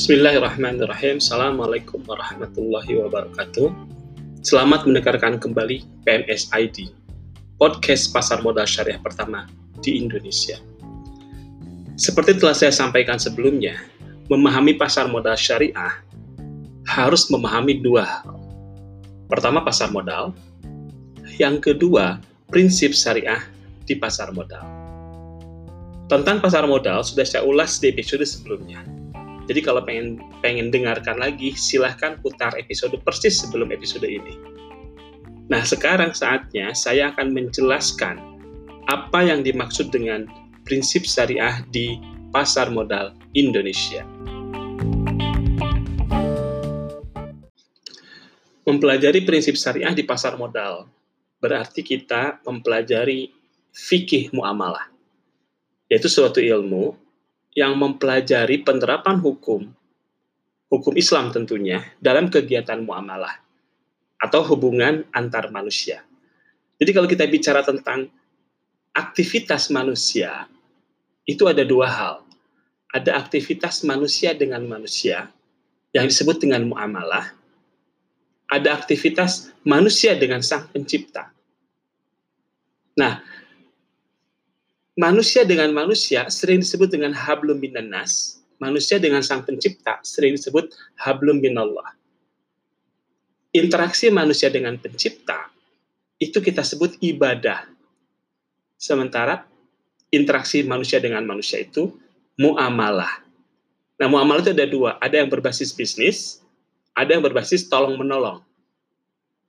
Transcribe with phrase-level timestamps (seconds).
[0.00, 1.20] Bismillahirrahmanirrahim.
[1.20, 3.68] Assalamualaikum warahmatullahi wabarakatuh.
[4.40, 6.88] Selamat mendengarkan kembali PMS ID,
[7.60, 9.44] podcast pasar modal syariah pertama
[9.84, 10.56] di Indonesia.
[12.00, 13.76] Seperti telah saya sampaikan sebelumnya,
[14.32, 16.00] memahami pasar modal syariah
[16.88, 18.40] harus memahami dua hal.
[19.28, 20.32] Pertama, pasar modal.
[21.36, 23.44] Yang kedua, prinsip syariah
[23.84, 24.64] di pasar modal.
[26.08, 28.80] Tentang pasar modal sudah saya ulas di episode sebelumnya
[29.50, 34.38] jadi kalau pengen pengen dengarkan lagi, silahkan putar episode persis sebelum episode ini.
[35.50, 38.22] Nah, sekarang saatnya saya akan menjelaskan
[38.86, 40.30] apa yang dimaksud dengan
[40.62, 41.98] prinsip syariah di
[42.30, 44.06] pasar modal Indonesia.
[48.70, 50.86] Mempelajari prinsip syariah di pasar modal
[51.42, 53.34] berarti kita mempelajari
[53.74, 54.86] fikih muamalah,
[55.90, 57.09] yaitu suatu ilmu
[57.54, 59.66] yang mempelajari penerapan hukum,
[60.70, 63.42] hukum Islam tentunya, dalam kegiatan muamalah
[64.20, 66.04] atau hubungan antar manusia.
[66.80, 68.08] Jadi kalau kita bicara tentang
[68.94, 70.48] aktivitas manusia,
[71.28, 72.16] itu ada dua hal.
[72.90, 75.30] Ada aktivitas manusia dengan manusia
[75.94, 77.34] yang disebut dengan muamalah.
[78.50, 81.30] Ada aktivitas manusia dengan sang pencipta.
[82.98, 83.22] Nah,
[85.00, 87.56] manusia dengan manusia sering disebut dengan hablum
[87.88, 90.68] nas, manusia dengan sang pencipta sering disebut
[91.00, 91.96] hablum minallah.
[93.56, 95.48] Interaksi manusia dengan pencipta
[96.20, 97.64] itu kita sebut ibadah.
[98.76, 99.48] Sementara
[100.12, 101.96] interaksi manusia dengan manusia itu
[102.36, 103.24] muamalah.
[103.96, 106.44] Nah, muamalah itu ada dua, ada yang berbasis bisnis,
[106.92, 108.44] ada yang berbasis tolong menolong.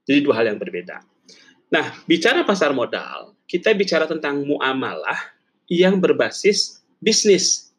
[0.08, 1.04] Jadi dua hal yang berbeda.
[1.72, 5.41] Nah, bicara pasar modal, kita bicara tentang muamalah
[5.72, 7.72] yang berbasis bisnis.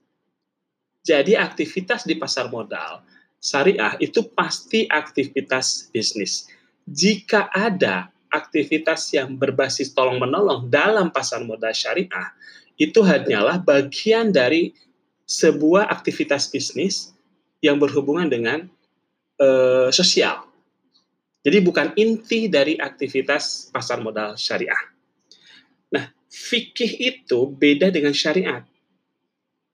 [1.05, 3.05] Jadi aktivitas di pasar modal
[3.43, 6.49] syariah itu pasti aktivitas bisnis.
[6.89, 12.33] Jika ada aktivitas yang berbasis tolong menolong dalam pasar modal syariah,
[12.81, 14.73] itu hanyalah bagian dari
[15.29, 17.13] sebuah aktivitas bisnis
[17.61, 18.65] yang berhubungan dengan
[19.43, 20.49] uh, sosial.
[21.43, 24.79] Jadi bukan inti dari aktivitas pasar modal syariah.
[26.33, 28.65] Fikih itu beda dengan syariat.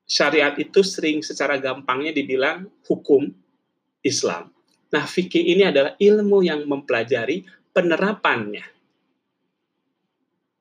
[0.02, 3.30] Syariat itu sering secara gampangnya dibilang hukum
[4.02, 4.50] Islam.
[4.91, 8.66] Nah, fikih ini adalah ilmu yang mempelajari penerapannya.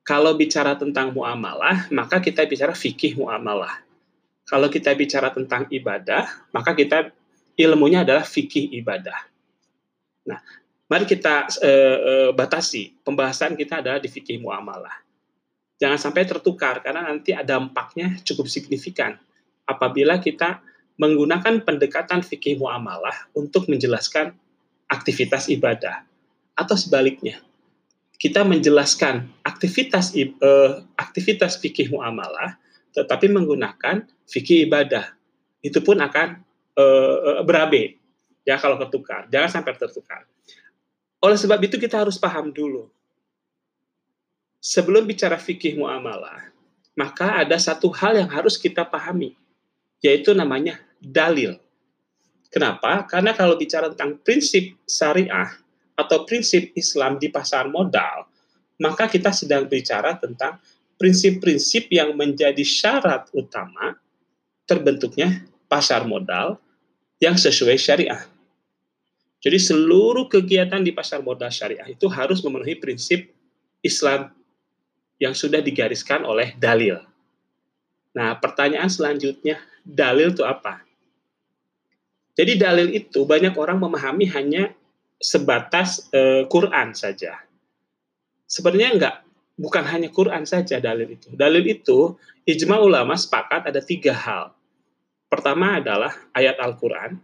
[0.06, 3.82] Kalau bicara tentang muamalah, maka kita bicara fikih muamalah.
[4.46, 7.10] Kalau kita bicara tentang ibadah, maka kita
[7.58, 9.18] ilmunya adalah fikih ibadah.
[10.30, 10.38] Nah,
[10.86, 15.07] mari kita uh, uh, batasi pembahasan kita adalah di fikih muamalah
[15.78, 19.16] jangan sampai tertukar karena nanti dampaknya cukup signifikan
[19.64, 20.60] apabila kita
[20.98, 24.34] menggunakan pendekatan fikih muamalah untuk menjelaskan
[24.90, 26.02] aktivitas ibadah.
[26.58, 27.38] Atau sebaliknya
[28.18, 30.10] kita menjelaskan aktivitas
[30.42, 32.58] uh, aktivitas fikih muamalah
[32.90, 35.14] tetapi menggunakan fikih ibadah.
[35.62, 36.42] Itu pun akan
[36.74, 38.02] uh, berabe
[38.42, 39.30] ya kalau tertukar.
[39.30, 40.26] Jangan sampai tertukar.
[41.22, 42.90] Oleh sebab itu kita harus paham dulu
[44.58, 46.50] sebelum bicara fikih muamalah,
[46.98, 49.38] maka ada satu hal yang harus kita pahami,
[50.02, 51.58] yaitu namanya dalil.
[52.50, 53.04] Kenapa?
[53.06, 55.52] Karena kalau bicara tentang prinsip syariah
[55.94, 58.26] atau prinsip Islam di pasar modal,
[58.80, 60.56] maka kita sedang bicara tentang
[60.98, 63.94] prinsip-prinsip yang menjadi syarat utama
[64.66, 66.58] terbentuknya pasar modal
[67.22, 68.26] yang sesuai syariah.
[69.38, 73.30] Jadi seluruh kegiatan di pasar modal syariah itu harus memenuhi prinsip
[73.86, 74.34] Islam
[75.18, 77.02] yang sudah digariskan oleh dalil.
[78.14, 80.82] Nah, pertanyaan selanjutnya, dalil itu apa?
[82.38, 84.70] Jadi dalil itu banyak orang memahami hanya
[85.18, 87.42] sebatas uh, Quran saja.
[88.46, 89.16] Sebenarnya enggak,
[89.58, 91.34] bukan hanya Quran saja dalil itu.
[91.34, 92.14] Dalil itu
[92.46, 94.54] ijma ulama sepakat ada tiga hal.
[95.26, 97.18] Pertama adalah ayat Al-Quran.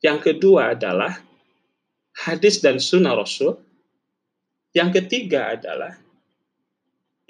[0.00, 1.18] Yang kedua adalah
[2.16, 3.58] hadis dan sunnah Rasul.
[4.72, 6.00] Yang ketiga adalah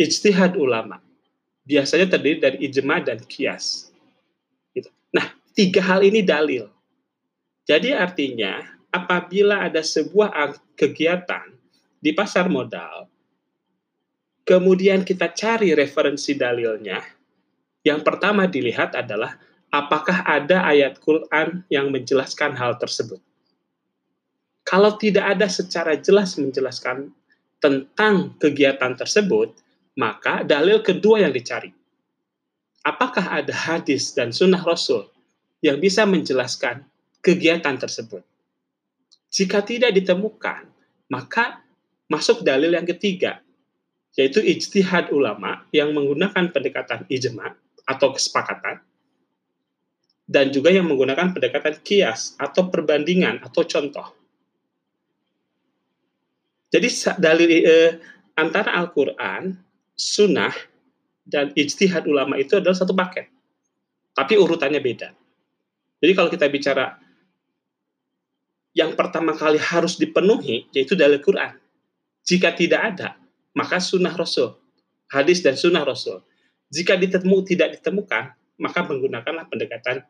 [0.03, 0.99] ijtihad ulama.
[1.63, 3.95] Biasanya terdiri dari ijma dan kias.
[4.75, 4.91] Gitu.
[5.15, 6.67] Nah, tiga hal ini dalil.
[7.63, 8.59] Jadi artinya
[8.91, 11.55] apabila ada sebuah kegiatan
[12.03, 13.07] di pasar modal,
[14.43, 16.99] kemudian kita cari referensi dalilnya,
[17.87, 19.39] yang pertama dilihat adalah
[19.71, 23.23] apakah ada ayat Quran yang menjelaskan hal tersebut.
[24.67, 27.11] Kalau tidak ada secara jelas menjelaskan
[27.63, 29.62] tentang kegiatan tersebut,
[29.99, 31.73] maka dalil kedua yang dicari.
[32.83, 35.07] Apakah ada hadis dan sunnah Rasul
[35.63, 36.83] yang bisa menjelaskan
[37.23, 38.27] kegiatan tersebut.
[39.31, 40.69] Jika tidak ditemukan,
[41.09, 41.63] maka
[42.11, 43.41] masuk dalil yang ketiga,
[44.19, 47.57] yaitu ijtihad ulama yang menggunakan pendekatan ijma
[47.87, 48.83] atau kesepakatan,
[50.29, 54.13] dan juga yang menggunakan pendekatan kias atau perbandingan atau contoh.
[56.73, 57.91] Jadi dalil eh,
[58.37, 59.57] antara Al-Quran,
[60.03, 60.51] Sunnah,
[61.23, 63.31] dan ijtihad ulama itu adalah satu paket.
[64.13, 65.15] Tapi urutannya beda.
[66.03, 66.99] Jadi kalau kita bicara
[68.75, 71.55] yang pertama kali harus dipenuhi, yaitu dalil Quran.
[72.27, 73.09] Jika tidak ada,
[73.55, 74.59] maka sunnah Rasul.
[75.07, 76.25] Hadis dan sunnah Rasul.
[76.73, 80.03] Jika ditemu, tidak ditemukan, maka menggunakanlah pendekatan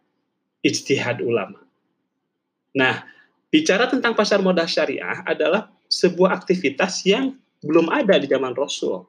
[0.63, 1.59] ijtihad ulama.
[2.73, 3.03] Nah,
[3.51, 9.05] bicara tentang pasar modal syariah adalah sebuah aktivitas yang belum ada di zaman Rasul.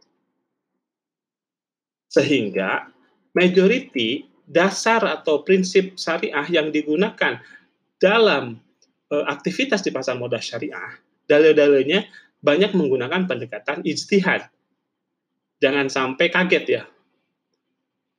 [2.13, 2.93] Sehingga
[3.33, 7.41] majority dasar atau prinsip syariah yang digunakan
[7.97, 8.61] dalam
[9.09, 12.05] uh, aktivitas di pasar modal syariah, dalil-dalilnya
[12.43, 14.45] banyak menggunakan pendekatan ijtihad.
[15.57, 16.83] Jangan sampai kaget ya.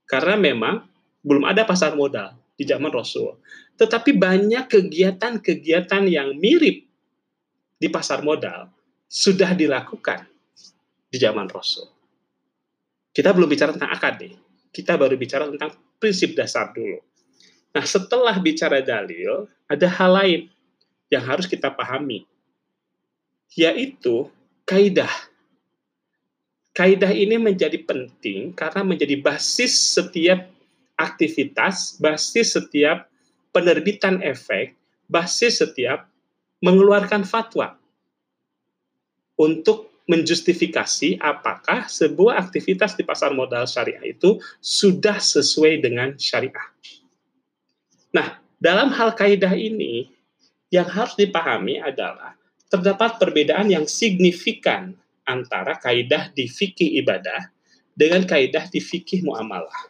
[0.09, 0.83] Karena memang
[1.23, 3.37] belum ada pasar modal di zaman Rasul.
[3.79, 6.89] Tetapi banyak kegiatan-kegiatan yang mirip
[7.77, 8.73] di pasar modal
[9.05, 10.25] sudah dilakukan
[11.13, 11.94] di zaman Rasul.
[13.15, 14.27] Kita belum bicara tentang akad.
[14.75, 15.71] Kita baru bicara tentang
[16.03, 16.99] prinsip dasar dulu.
[17.71, 20.41] Nah, setelah bicara dalil, ada hal lain
[21.15, 22.27] yang harus kita pahami,
[23.55, 24.27] yaitu
[24.67, 25.11] kaidah.
[26.75, 30.51] Kaidah ini menjadi penting karena menjadi basis setiap
[30.99, 33.07] aktivitas, basis setiap
[33.55, 34.75] penerbitan efek,
[35.07, 36.11] basis setiap
[36.59, 37.79] mengeluarkan fatwa
[39.39, 46.69] untuk menjustifikasi apakah sebuah aktivitas di pasar modal syariah itu sudah sesuai dengan syariah.
[48.13, 50.13] Nah, dalam hal kaidah ini
[50.69, 52.37] yang harus dipahami adalah
[52.69, 54.93] terdapat perbedaan yang signifikan
[55.25, 57.49] antara kaidah di fikih ibadah
[57.97, 59.89] dengan kaidah di fikih muamalah.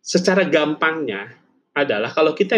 [0.00, 1.28] Secara gampangnya
[1.76, 2.56] adalah kalau kita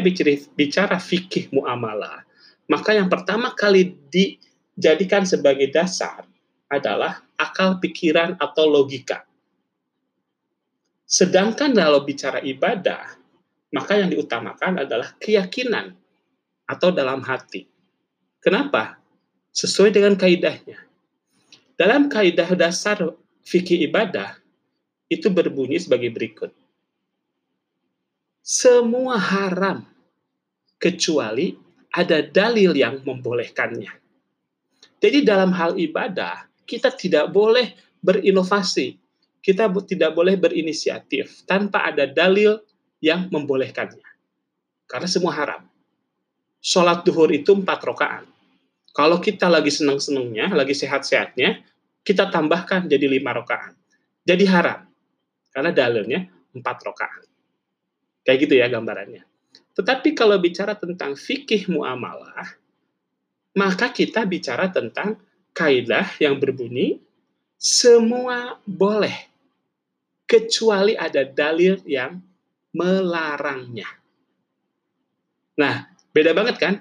[0.54, 2.22] bicara, fikih muamalah,
[2.70, 4.38] maka yang pertama kali di
[4.80, 6.24] jadikan sebagai dasar
[6.72, 9.28] adalah akal pikiran atau logika.
[11.04, 13.18] Sedangkan kalau bicara ibadah,
[13.76, 15.92] maka yang diutamakan adalah keyakinan
[16.64, 17.68] atau dalam hati.
[18.40, 18.96] Kenapa?
[19.52, 20.78] Sesuai dengan kaidahnya.
[21.74, 23.02] Dalam kaidah dasar
[23.42, 24.38] fikih ibadah,
[25.10, 26.54] itu berbunyi sebagai berikut.
[28.40, 29.82] Semua haram
[30.78, 31.58] kecuali
[31.90, 33.99] ada dalil yang membolehkannya.
[35.00, 37.72] Jadi dalam hal ibadah, kita tidak boleh
[38.04, 39.00] berinovasi.
[39.40, 42.60] Kita tidak boleh berinisiatif tanpa ada dalil
[43.00, 44.04] yang membolehkannya.
[44.84, 45.64] Karena semua haram.
[46.60, 48.28] Sholat duhur itu empat rokaan.
[48.92, 51.64] Kalau kita lagi senang-senangnya, lagi sehat-sehatnya,
[52.04, 53.72] kita tambahkan jadi lima rokaan.
[54.28, 54.84] Jadi haram.
[55.48, 57.24] Karena dalilnya empat rokaan.
[58.20, 59.24] Kayak gitu ya gambarannya.
[59.72, 62.59] Tetapi kalau bicara tentang fikih muamalah,
[63.56, 65.18] maka kita bicara tentang
[65.54, 67.02] kaidah yang berbunyi
[67.60, 69.28] semua boleh
[70.24, 72.22] kecuali ada dalil yang
[72.70, 73.90] melarangnya.
[75.58, 76.74] Nah, beda banget kan?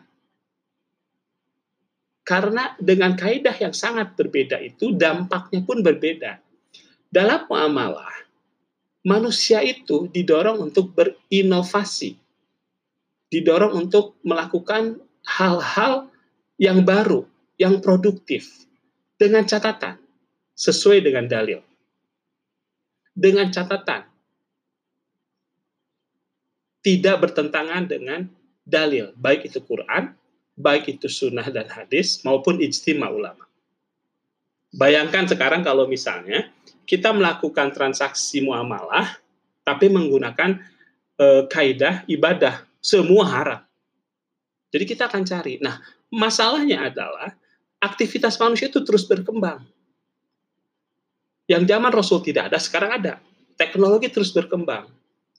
[2.23, 6.37] Karena dengan kaidah yang sangat berbeda itu dampaknya pun berbeda.
[7.09, 8.13] Dalam muamalah,
[9.01, 12.13] manusia itu didorong untuk berinovasi.
[13.33, 16.08] Didorong untuk melakukan hal-hal
[16.59, 17.23] yang baru,
[17.55, 18.67] yang produktif,
[19.15, 19.95] dengan catatan
[20.59, 21.63] sesuai dengan dalil.
[23.15, 24.07] Dengan catatan
[26.83, 28.27] tidak bertentangan dengan
[28.63, 30.15] dalil, baik itu Quran,
[30.59, 33.47] baik itu sunnah dan hadis, maupun ijtima ulama.
[34.75, 36.51] Bayangkan sekarang kalau misalnya
[36.87, 39.19] kita melakukan transaksi muamalah,
[39.67, 40.63] tapi menggunakan
[41.19, 43.61] e, kaidah ibadah, semua haram.
[44.69, 45.57] Jadi kita akan cari.
[45.59, 47.37] Nah, Masalahnya adalah
[47.77, 49.61] aktivitas manusia itu terus berkembang.
[51.49, 53.13] Yang zaman Rasul tidak ada, sekarang ada.
[53.57, 54.89] Teknologi terus berkembang.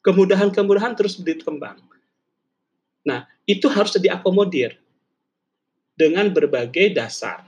[0.03, 1.79] Kemudahan-kemudahan terus berkembang.
[3.07, 4.77] Nah, itu harus diakomodir
[5.95, 7.47] dengan berbagai dasar.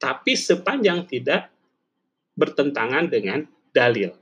[0.00, 1.52] Tapi sepanjang tidak
[2.38, 4.16] bertentangan dengan dalil.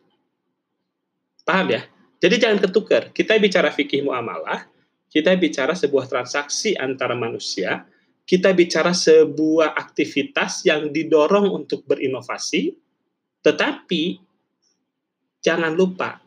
[1.47, 1.83] Paham ya?
[2.19, 3.15] Jadi jangan ketukar.
[3.15, 4.67] Kita bicara fikih muamalah,
[5.09, 7.87] kita bicara sebuah transaksi antara manusia,
[8.29, 12.77] kita bicara sebuah aktivitas yang didorong untuk berinovasi,
[13.41, 14.21] tetapi
[15.41, 16.21] jangan lupa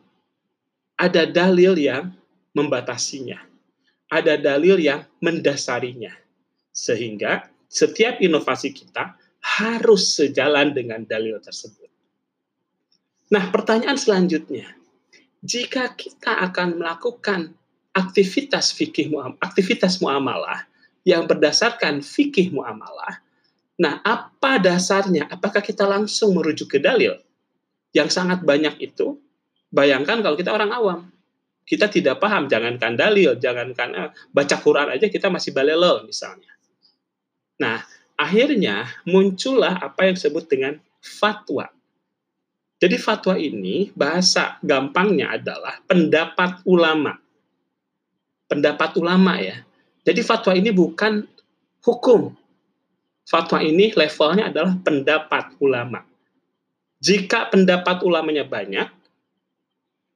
[0.98, 2.10] ada dalil yang
[2.58, 3.38] membatasinya.
[4.10, 6.10] Ada dalil yang mendasarinya.
[6.74, 9.14] Sehingga setiap inovasi kita
[9.62, 11.88] harus sejalan dengan dalil tersebut.
[13.32, 14.74] Nah, pertanyaan selanjutnya,
[15.40, 17.54] jika kita akan melakukan
[17.96, 19.08] aktivitas fikih
[19.40, 20.71] aktivitas muamalah
[21.02, 23.22] yang berdasarkan fikih muamalah,
[23.78, 25.26] nah apa dasarnya?
[25.26, 27.18] Apakah kita langsung merujuk ke dalil?
[27.92, 29.18] Yang sangat banyak itu,
[29.68, 31.00] bayangkan kalau kita orang awam,
[31.66, 36.50] kita tidak paham, jangankan dalil, jangankan eh, baca Quran aja kita masih balelo misalnya.
[37.60, 37.82] Nah,
[38.16, 41.68] akhirnya muncullah apa yang disebut dengan fatwa.
[42.82, 47.22] Jadi fatwa ini bahasa gampangnya adalah pendapat ulama
[48.52, 49.64] pendapat ulama ya.
[50.02, 51.22] Jadi fatwa ini bukan
[51.86, 52.34] hukum.
[53.22, 56.02] Fatwa ini levelnya adalah pendapat ulama.
[57.02, 58.86] Jika pendapat ulamanya banyak,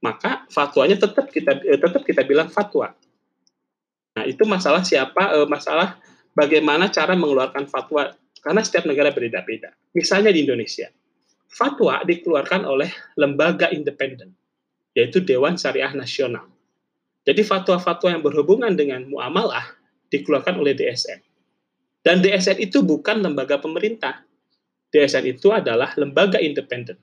[0.03, 2.95] maka fatwanya tetap kita eh, tetap kita bilang fatwa.
[4.19, 5.99] Nah, itu masalah siapa eh, masalah
[6.35, 8.11] bagaimana cara mengeluarkan fatwa
[8.43, 9.75] karena setiap negara berbeda-beda.
[9.95, 10.87] Misalnya di Indonesia,
[11.51, 14.35] fatwa dikeluarkan oleh lembaga independen,
[14.95, 16.56] yaitu Dewan Syariah Nasional.
[17.27, 19.67] Jadi fatwa-fatwa yang berhubungan dengan muamalah
[20.15, 21.19] dikeluarkan oleh DSN.
[22.07, 24.23] Dan DSN itu bukan lembaga pemerintah.
[24.95, 26.95] DSN itu adalah lembaga independen.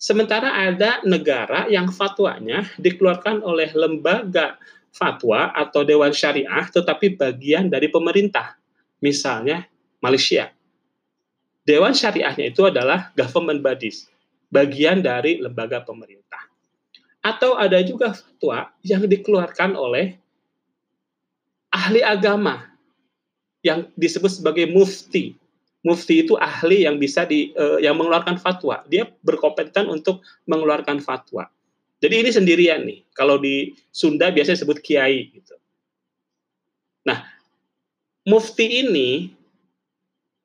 [0.00, 4.56] Sementara ada negara yang fatwanya dikeluarkan oleh lembaga
[4.88, 8.56] fatwa atau dewan syariah tetapi bagian dari pemerintah.
[9.04, 9.68] Misalnya
[10.00, 10.48] Malaysia.
[11.68, 14.08] Dewan syariahnya itu adalah government bodies,
[14.48, 16.49] bagian dari lembaga pemerintah.
[17.20, 20.16] Atau ada juga fatwa yang dikeluarkan oleh
[21.70, 22.66] ahli agama
[23.60, 25.36] yang disebut sebagai mufti.
[25.80, 28.84] Mufti itu ahli yang bisa di uh, yang mengeluarkan fatwa.
[28.88, 31.48] Dia berkompeten untuk mengeluarkan fatwa.
[32.00, 33.04] Jadi ini sendirian nih.
[33.12, 35.56] Kalau di Sunda biasanya disebut kiai gitu.
[37.04, 37.24] Nah,
[38.28, 39.32] mufti ini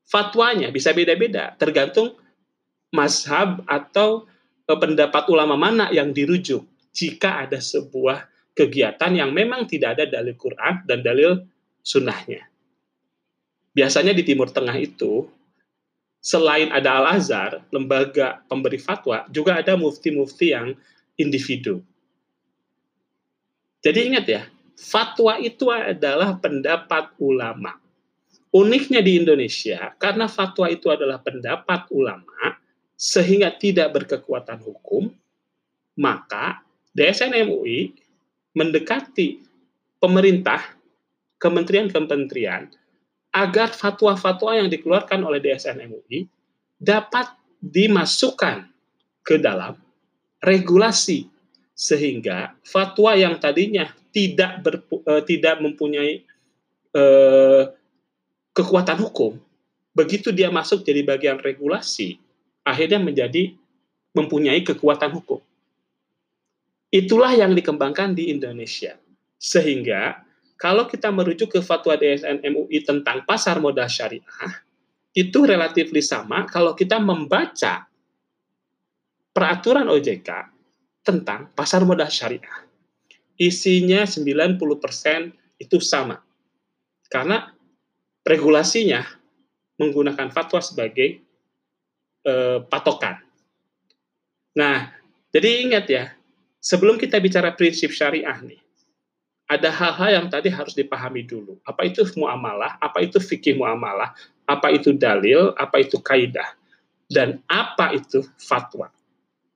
[0.07, 2.15] fatwanya bisa beda-beda tergantung
[2.93, 4.23] mazhab atau
[4.65, 8.25] pendapat ulama mana yang dirujuk jika ada sebuah
[8.57, 11.45] kegiatan yang memang tidak ada dalil Quran dan dalil
[11.85, 12.49] sunnahnya.
[13.75, 15.27] Biasanya di Timur Tengah itu,
[16.23, 20.73] selain ada Al-Azhar, lembaga pemberi fatwa, juga ada mufti-mufti yang
[21.19, 21.83] individu.
[23.83, 24.41] Jadi ingat ya,
[24.79, 27.77] fatwa itu adalah pendapat ulama.
[28.55, 32.55] Uniknya di Indonesia, karena fatwa itu adalah pendapat ulama,
[32.95, 35.11] sehingga tidak berkekuatan hukum,
[35.99, 36.63] maka
[36.95, 37.91] DSN MUI
[38.55, 39.43] mendekati
[39.99, 40.63] pemerintah,
[41.39, 42.71] kementerian-kementerian,
[43.35, 46.23] agar fatwa-fatwa yang dikeluarkan oleh DSN MUI
[46.79, 48.63] dapat dimasukkan
[49.25, 49.75] ke dalam
[50.39, 51.27] regulasi
[51.75, 56.23] sehingga fatwa yang tadinya tidak ber, uh, tidak mempunyai
[56.95, 57.67] uh,
[58.55, 59.35] kekuatan hukum
[59.91, 62.15] begitu dia masuk jadi bagian regulasi
[62.65, 63.53] akhirnya menjadi
[64.17, 65.39] mempunyai kekuatan hukum.
[66.89, 68.97] Itulah yang dikembangkan di Indonesia.
[69.37, 74.63] Sehingga kalau kita merujuk ke fatwa DSN MUI tentang pasar modal syariah,
[75.11, 77.87] itu relatif sama kalau kita membaca
[79.35, 80.29] peraturan OJK
[81.03, 82.63] tentang pasar modal syariah.
[83.35, 84.55] Isinya 90%
[85.59, 86.23] itu sama.
[87.11, 87.51] Karena
[88.23, 89.03] regulasinya
[89.75, 91.24] menggunakan fatwa sebagai
[92.25, 93.21] eh, patokan.
[94.57, 94.89] Nah,
[95.29, 96.05] jadi ingat ya,
[96.57, 98.59] sebelum kita bicara prinsip syariah nih,
[99.45, 101.61] ada hal-hal yang tadi harus dipahami dulu.
[101.61, 104.17] Apa itu muamalah, apa itu fikih muamalah,
[104.49, 106.49] apa itu dalil, apa itu kaidah,
[107.13, 108.89] dan apa itu fatwa.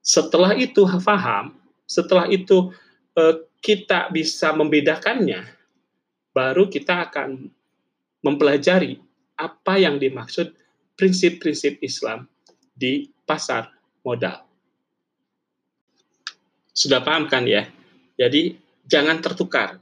[0.05, 1.57] Setelah itu paham,
[1.89, 2.69] setelah itu
[3.17, 5.41] eh, kita bisa membedakannya,
[6.31, 7.49] baru kita akan
[8.21, 8.99] mempelajari
[9.39, 10.51] apa yang dimaksud
[10.99, 12.27] prinsip-prinsip Islam
[12.79, 13.67] di pasar
[14.07, 14.39] modal.
[16.71, 17.67] Sudah paham kan ya?
[18.15, 18.55] Jadi
[18.87, 19.75] jangan tertukar.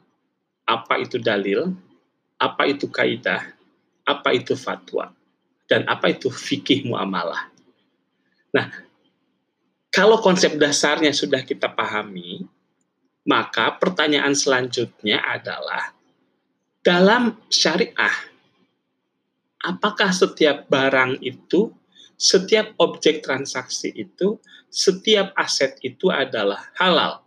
[0.68, 1.72] Apa itu dalil,
[2.36, 3.56] apa itu kaidah,
[4.04, 5.16] apa itu fatwa,
[5.64, 7.48] dan apa itu fikih muamalah.
[8.52, 8.68] Nah,
[9.88, 12.44] kalau konsep dasarnya sudah kita pahami,
[13.24, 15.96] maka pertanyaan selanjutnya adalah
[16.84, 18.16] dalam syariah,
[19.64, 21.72] apakah setiap barang itu
[22.18, 27.22] setiap objek transaksi itu, setiap aset itu adalah halal.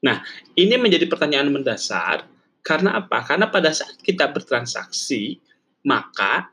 [0.00, 0.24] Nah,
[0.56, 2.24] ini menjadi pertanyaan mendasar
[2.64, 3.20] karena apa?
[3.20, 5.36] Karena pada saat kita bertransaksi,
[5.84, 6.48] maka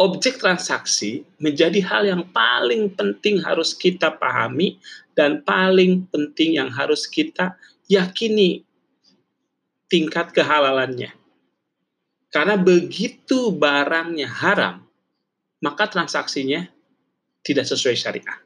[0.00, 4.80] objek transaksi menjadi hal yang paling penting harus kita pahami
[5.12, 7.52] dan paling penting yang harus kita
[7.84, 8.64] yakini
[9.92, 11.12] tingkat kehalalannya.
[12.32, 14.87] Karena begitu barangnya haram,
[15.58, 16.66] maka transaksinya
[17.42, 18.38] tidak sesuai syariah.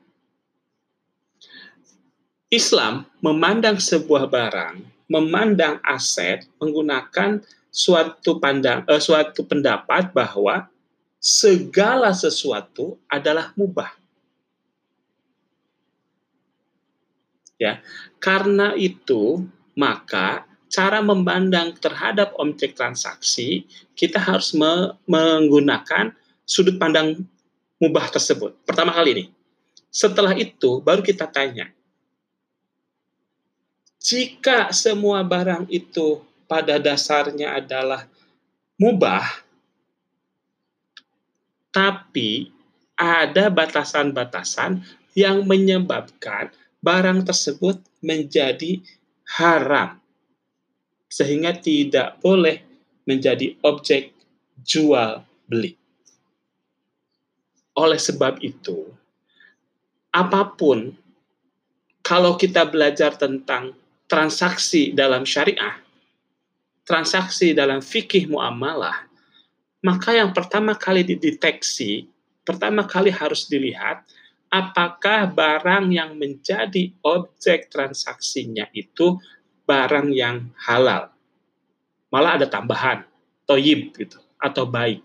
[2.52, 7.40] Islam memandang sebuah barang, memandang aset menggunakan
[7.72, 10.68] suatu pandang eh, suatu pendapat bahwa
[11.16, 13.88] segala sesuatu adalah mubah.
[17.56, 17.78] Ya,
[18.20, 19.46] karena itu
[19.78, 23.64] maka cara memandang terhadap objek transaksi
[23.94, 27.22] kita harus me menggunakan sudut pandang
[27.82, 28.54] mubah tersebut.
[28.62, 29.24] Pertama kali ini.
[29.92, 31.68] Setelah itu baru kita tanya.
[34.02, 38.08] Jika semua barang itu pada dasarnya adalah
[38.74, 39.22] mubah,
[41.70, 42.50] tapi
[42.98, 44.82] ada batasan-batasan
[45.14, 46.50] yang menyebabkan
[46.82, 48.82] barang tersebut menjadi
[49.38, 50.02] haram,
[51.06, 52.64] sehingga tidak boleh
[53.06, 54.10] menjadi objek
[54.66, 55.81] jual beli.
[57.72, 58.92] Oleh sebab itu,
[60.12, 60.92] apa pun
[62.04, 63.72] kalau kita belajar tentang
[64.04, 65.80] transaksi dalam syariah,
[66.84, 69.08] transaksi dalam fikih muamalah,
[69.80, 72.04] maka yang pertama kali dideteksi,
[72.44, 74.04] pertama kali harus dilihat
[74.52, 79.16] apakah barang yang menjadi objek transaksinya itu
[79.64, 81.08] barang yang halal.
[82.12, 83.08] Malah ada tambahan,
[83.48, 85.00] toyib gitu, atau baik.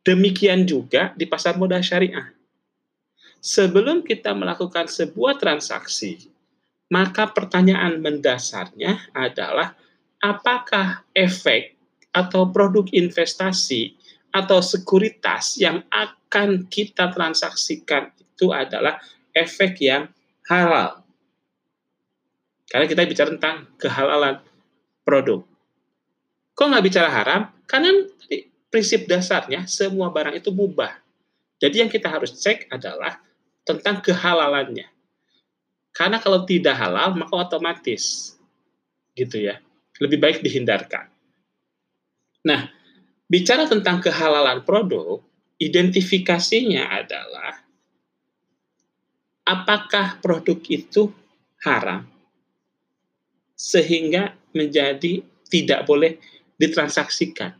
[0.00, 2.32] Demikian juga di pasar modal syariah.
[3.40, 6.28] Sebelum kita melakukan sebuah transaksi,
[6.92, 9.76] maka pertanyaan mendasarnya adalah
[10.20, 11.76] apakah efek
[12.12, 13.96] atau produk investasi
[14.30, 18.98] atau sekuritas yang akan kita transaksikan itu adalah
[19.36, 20.10] efek yang
[20.48, 21.04] halal.
[22.70, 24.38] Karena kita bicara tentang kehalalan
[25.02, 25.42] produk.
[26.54, 27.42] Kok nggak bicara haram?
[27.66, 27.90] Karena
[28.70, 30.94] prinsip dasarnya semua barang itu mubah.
[31.60, 33.20] Jadi yang kita harus cek adalah
[33.66, 34.88] tentang kehalalannya.
[35.90, 38.34] Karena kalau tidak halal maka otomatis
[39.18, 39.58] gitu ya
[40.00, 41.10] lebih baik dihindarkan.
[42.46, 42.72] Nah,
[43.28, 45.20] bicara tentang kehalalan produk,
[45.60, 47.60] identifikasinya adalah
[49.44, 51.12] apakah produk itu
[51.60, 52.08] haram
[53.52, 55.20] sehingga menjadi
[55.52, 56.16] tidak boleh
[56.56, 57.52] ditransaksikan.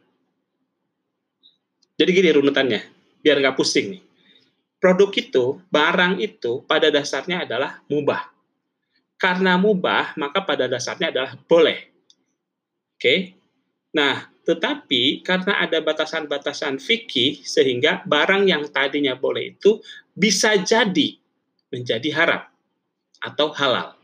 [2.00, 2.80] Jadi gini runutannya,
[3.20, 4.02] biar nggak pusing nih.
[4.80, 8.32] Produk itu, barang itu pada dasarnya adalah mubah.
[9.20, 11.92] Karena mubah, maka pada dasarnya adalah boleh.
[12.96, 13.36] Oke.
[13.92, 19.84] Nah, tetapi karena ada batasan-batasan fikih sehingga barang yang tadinya boleh itu
[20.16, 21.20] bisa jadi
[21.68, 22.42] menjadi haram
[23.20, 24.00] atau halal.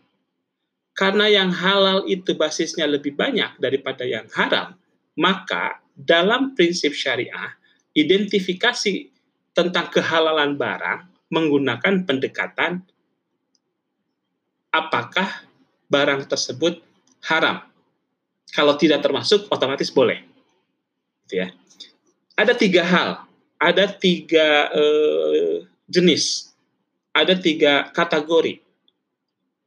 [0.93, 4.77] Karena yang halal itu basisnya lebih banyak daripada yang haram,
[5.17, 7.57] maka dalam prinsip syariah,
[7.97, 9.09] identifikasi
[9.57, 12.85] tentang kehalalan barang menggunakan pendekatan
[14.69, 15.49] apakah
[15.89, 16.85] barang tersebut
[17.25, 17.65] haram
[18.55, 20.23] kalau tidak termasuk, otomatis boleh.
[21.27, 21.49] Gitu ya.
[22.37, 23.11] Ada tiga hal,
[23.59, 26.53] ada tiga uh, jenis,
[27.11, 28.61] ada tiga kategori.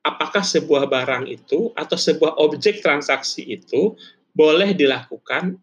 [0.06, 4.00] Apakah sebuah barang itu atau sebuah objek transaksi itu
[4.32, 5.60] boleh dilakukan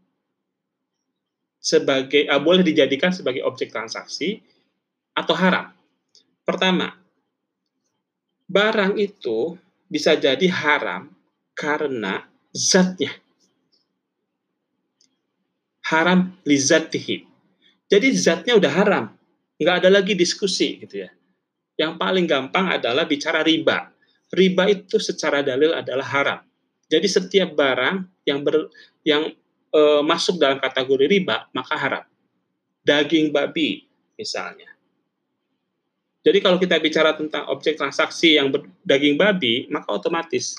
[1.67, 4.39] sebagai uh, boleh dijadikan sebagai objek transaksi
[5.19, 5.75] atau haram.
[6.47, 6.95] Pertama,
[8.47, 9.59] barang itu
[9.91, 11.11] bisa jadi haram
[11.59, 12.23] karena
[12.55, 13.11] zatnya.
[15.91, 17.27] Haram lizatihi.
[17.91, 19.05] Jadi zatnya udah haram.
[19.59, 21.11] Nggak ada lagi diskusi gitu ya.
[21.75, 23.91] Yang paling gampang adalah bicara riba.
[24.31, 26.41] Riba itu secara dalil adalah haram.
[26.87, 28.71] Jadi setiap barang yang ber,
[29.07, 29.31] yang
[29.77, 32.05] e, masuk dalam kategori riba maka haram.
[32.81, 33.85] Daging babi
[34.17, 34.73] misalnya.
[36.27, 40.59] Jadi kalau kita bicara tentang objek transaksi yang berdaging babi, maka otomatis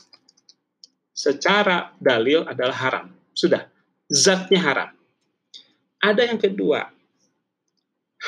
[1.12, 3.06] secara dalil adalah haram.
[3.36, 3.68] Sudah,
[4.08, 4.90] zatnya haram.
[6.00, 6.88] Ada yang kedua,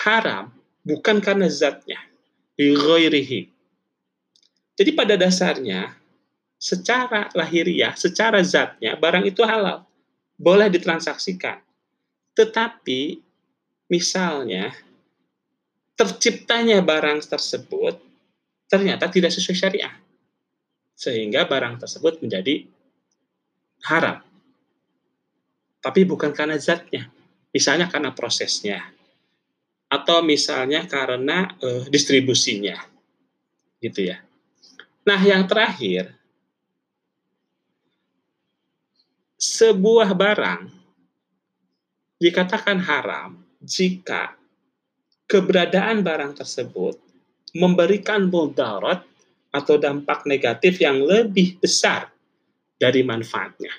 [0.04, 0.52] haram
[0.84, 2.02] bukan karena zatnya,
[2.60, 3.48] ghairihi.
[4.76, 5.96] Jadi pada dasarnya,
[6.60, 9.89] secara lahiriah, secara zatnya, barang itu halal.
[10.40, 11.60] Boleh ditransaksikan.
[12.32, 13.20] Tetapi,
[13.92, 14.72] misalnya,
[16.00, 18.00] terciptanya barang tersebut
[18.72, 19.96] ternyata tidak sesuai syariah.
[20.96, 22.64] Sehingga barang tersebut menjadi
[23.84, 24.24] haram.
[25.84, 27.12] Tapi bukan karena zatnya.
[27.52, 28.80] Misalnya karena prosesnya.
[29.92, 32.80] Atau misalnya karena uh, distribusinya.
[33.84, 34.24] Gitu ya.
[35.08, 36.19] Nah, yang terakhir,
[39.40, 40.68] sebuah barang
[42.20, 44.36] dikatakan haram jika
[45.32, 47.00] keberadaan barang tersebut
[47.56, 49.08] memberikan mudarat
[49.50, 52.12] atau dampak negatif yang lebih besar
[52.76, 53.72] dari manfaatnya.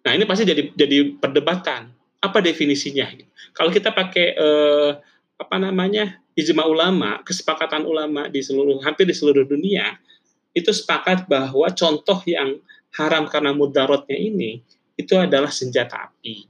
[0.00, 1.92] Nah, ini pasti jadi jadi perdebatan.
[2.20, 3.08] Apa definisinya?
[3.56, 4.90] Kalau kita pakai eh,
[5.40, 9.96] apa namanya ijma ulama, kesepakatan ulama di seluruh hampir di seluruh dunia
[10.52, 12.58] itu sepakat bahwa contoh yang
[12.98, 14.64] haram karena mudaratnya ini
[14.98, 16.44] itu adalah senjata api,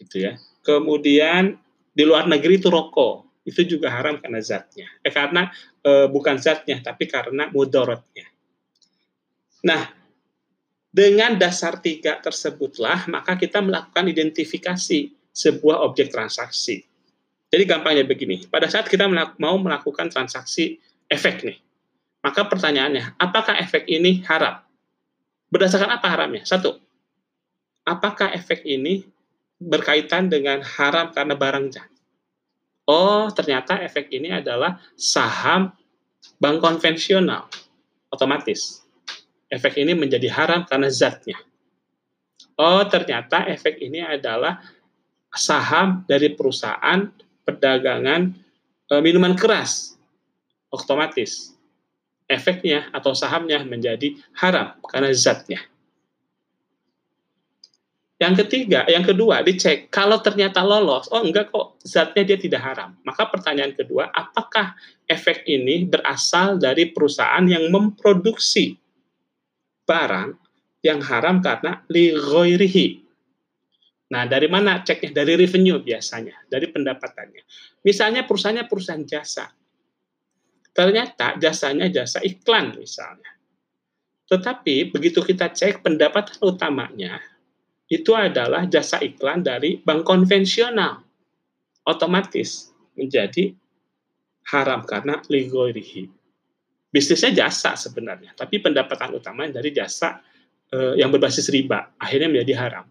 [0.00, 0.34] gitu ya.
[0.66, 1.54] Kemudian
[1.94, 4.90] di luar negeri itu rokok, itu juga haram karena zatnya.
[5.06, 5.48] Eh karena
[5.80, 8.26] e, bukan zatnya, tapi karena mudaratnya.
[9.62, 9.94] Nah,
[10.90, 16.82] dengan dasar tiga tersebutlah maka kita melakukan identifikasi sebuah objek transaksi.
[17.46, 19.06] Jadi gampangnya begini, pada saat kita
[19.38, 21.58] mau melakukan transaksi efek nih,
[22.18, 24.65] maka pertanyaannya, apakah efek ini haram?
[25.50, 26.42] Berdasarkan apa haramnya?
[26.42, 26.78] Satu,
[27.86, 29.06] apakah efek ini
[29.56, 31.86] berkaitan dengan haram karena barangnya?
[32.86, 35.74] Oh, ternyata efek ini adalah saham
[36.38, 37.50] bank konvensional.
[38.10, 38.86] Otomatis.
[39.50, 41.38] Efek ini menjadi haram karena zatnya.
[42.58, 44.62] Oh, ternyata efek ini adalah
[45.34, 47.06] saham dari perusahaan
[47.46, 48.34] perdagangan
[48.90, 49.94] e, minuman keras.
[50.70, 51.55] Otomatis
[52.26, 55.62] efeknya atau sahamnya menjadi haram karena zatnya.
[58.16, 62.96] Yang ketiga, yang kedua dicek kalau ternyata lolos, oh enggak kok zatnya dia tidak haram.
[63.04, 64.72] Maka pertanyaan kedua, apakah
[65.04, 68.80] efek ini berasal dari perusahaan yang memproduksi
[69.84, 70.32] barang
[70.80, 73.04] yang haram karena lighoirihi.
[74.06, 75.10] Nah, dari mana ceknya?
[75.12, 77.42] Dari revenue biasanya, dari pendapatannya.
[77.82, 79.50] Misalnya perusahaannya perusahaan jasa.
[80.76, 83.32] Ternyata jasanya jasa iklan misalnya.
[84.28, 87.16] Tetapi begitu kita cek pendapatan utamanya
[87.88, 91.00] itu adalah jasa iklan dari bank konvensional.
[91.86, 93.56] Otomatis menjadi
[94.52, 96.12] haram karena ligoirihi.
[96.92, 100.20] Bisnisnya jasa sebenarnya, tapi pendapatan utama dari jasa
[100.74, 102.86] eh, yang berbasis riba akhirnya menjadi haram.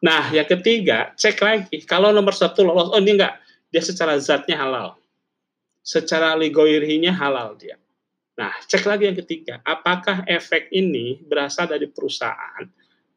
[0.00, 1.84] Nah, yang ketiga, cek lagi.
[1.84, 3.36] Kalau nomor satu lolos, oh ini enggak,
[3.68, 4.96] dia secara zatnya halal
[5.80, 7.80] secara ligoirhinya halal dia.
[8.40, 12.64] Nah, cek lagi yang ketiga, apakah efek ini berasal dari perusahaan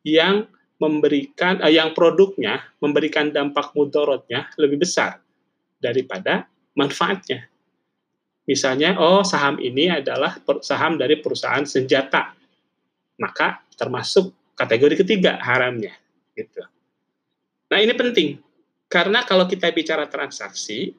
[0.03, 0.43] yang
[0.83, 5.23] memberikan eh, yang produknya memberikan dampak mudorotnya lebih besar
[5.79, 6.43] daripada
[6.75, 7.47] manfaatnya.
[8.43, 12.35] Misalnya, oh saham ini adalah saham dari perusahaan senjata,
[13.15, 15.95] maka termasuk kategori ketiga haramnya,
[16.35, 16.67] gitu.
[17.71, 18.43] Nah ini penting
[18.91, 20.93] karena kalau kita bicara transaksi,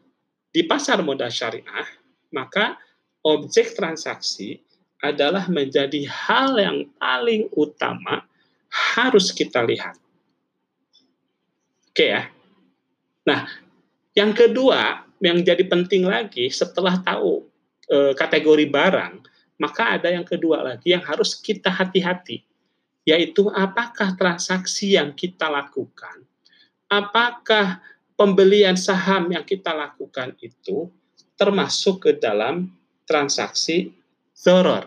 [0.55, 1.90] di pasar modal syariah,
[2.31, 2.79] maka
[3.27, 4.62] objek transaksi
[5.03, 8.23] adalah menjadi hal yang paling utama
[8.71, 9.99] harus kita lihat.
[11.90, 12.31] Oke ya.
[13.27, 13.51] Nah,
[14.14, 17.43] yang kedua yang jadi penting lagi setelah tahu
[17.90, 19.25] e, kategori barang,
[19.59, 22.43] maka ada yang kedua lagi yang harus kita hati-hati,
[23.07, 26.27] yaitu apakah transaksi yang kita lakukan,
[26.90, 27.81] apakah
[28.14, 30.90] pembelian saham yang kita lakukan itu
[31.35, 32.70] termasuk ke dalam
[33.05, 33.90] transaksi
[34.38, 34.87] doror.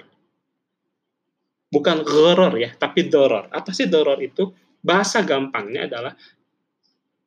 [1.68, 3.52] Bukan goror ya, tapi doror.
[3.52, 4.48] Apa sih doror itu?
[4.80, 6.16] Bahasa gampangnya adalah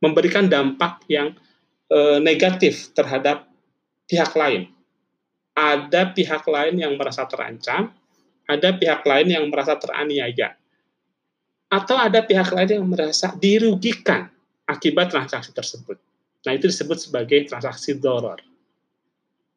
[0.01, 1.37] memberikan dampak yang
[1.93, 3.45] e, negatif terhadap
[4.09, 4.73] pihak lain.
[5.53, 7.93] Ada pihak lain yang merasa terancam,
[8.49, 10.57] ada pihak lain yang merasa teraniaya.
[11.69, 14.33] Atau ada pihak lain yang merasa dirugikan
[14.71, 15.99] akibat transaksi tersebut.
[16.47, 18.41] Nah, itu disebut sebagai transaksi doror.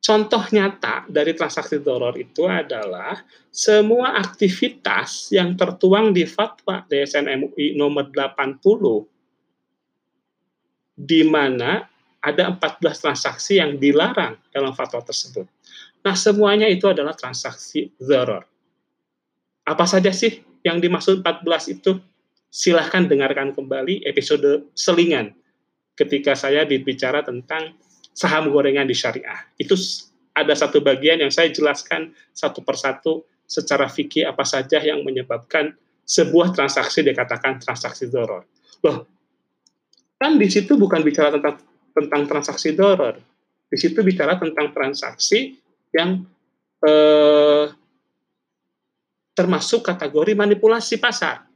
[0.04, 7.80] Contoh nyata dari transaksi doror itu adalah semua aktivitas yang tertuang di fatwa DSN MUI
[7.80, 8.60] nomor 80
[11.00, 11.88] di mana
[12.20, 15.48] ada 14 transaksi yang dilarang dalam fatwa tersebut.
[16.04, 18.44] Nah, semuanya itu adalah transaksi doror.
[19.64, 21.96] Apa saja sih yang dimaksud 14 itu?
[22.54, 25.34] Silahkan dengarkan kembali episode selingan
[25.98, 27.74] ketika saya berbicara tentang
[28.14, 29.42] saham gorengan di syariah.
[29.58, 29.74] Itu
[30.38, 35.74] ada satu bagian yang saya jelaskan satu persatu secara fikih apa saja yang menyebabkan
[36.06, 38.46] sebuah transaksi dikatakan transaksi doror.
[38.86, 39.10] Loh,
[40.22, 41.58] kan di situ bukan bicara tentang
[41.98, 43.18] tentang transaksi doror.
[43.66, 45.58] Di situ bicara tentang transaksi
[45.90, 46.22] yang
[46.86, 47.66] eh,
[49.34, 51.53] termasuk kategori manipulasi pasar.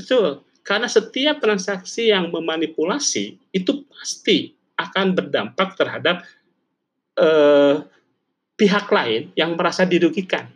[0.00, 6.24] Betul, karena setiap transaksi yang memanipulasi itu pasti akan berdampak terhadap
[7.20, 7.84] eh,
[8.56, 10.48] pihak lain yang merasa dirugikan.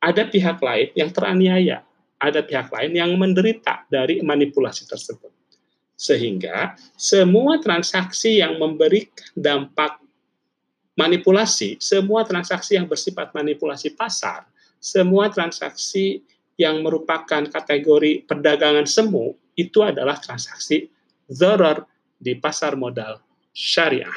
[0.00, 1.84] Ada pihak lain yang teraniaya,
[2.16, 5.32] ada pihak lain yang menderita dari manipulasi tersebut.
[5.96, 10.00] Sehingga semua transaksi yang memberikan dampak
[10.96, 14.48] manipulasi, semua transaksi yang bersifat manipulasi pasar,
[14.80, 16.24] semua transaksi
[16.56, 20.88] yang merupakan kategori perdagangan semu, itu adalah transaksi
[21.28, 21.84] zarar
[22.16, 23.20] di pasar modal
[23.52, 24.12] syariah.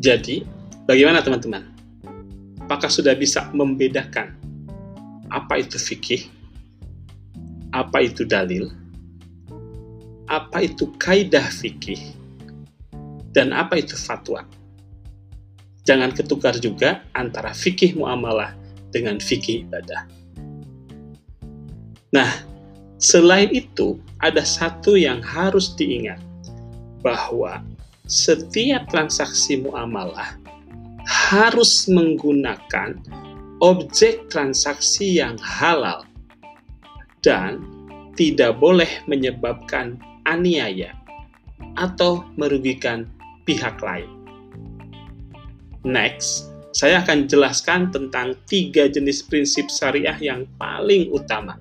[0.00, 0.44] Jadi,
[0.88, 1.66] bagaimana teman-teman?
[2.62, 4.32] Apakah sudah bisa membedakan
[5.28, 6.30] apa itu fikih?
[7.74, 8.70] Apa itu dalil?
[10.30, 12.00] Apa itu kaidah fikih?
[13.34, 14.46] Dan apa itu fatwa?
[15.86, 18.58] Jangan ketukar juga antara fikih muamalah
[18.90, 20.02] dengan fikih ibadah.
[22.10, 22.30] Nah,
[22.98, 26.18] selain itu, ada satu yang harus diingat,
[27.06, 27.62] bahwa
[28.10, 30.34] setiap transaksi muamalah
[31.06, 32.98] harus menggunakan
[33.62, 36.02] objek transaksi yang halal
[37.22, 37.62] dan
[38.18, 40.94] tidak boleh menyebabkan aniaya
[41.78, 43.06] atau merugikan
[43.46, 44.15] pihak lain.
[45.86, 51.54] Next, saya akan jelaskan tentang tiga jenis prinsip syariah yang paling utama.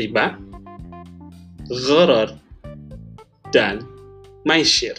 [0.00, 0.40] Riba,
[1.68, 2.32] gharar,
[3.52, 3.84] dan
[4.48, 4.96] Maishir.